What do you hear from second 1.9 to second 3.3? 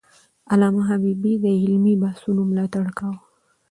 بحثونو ملاتړ کاوه.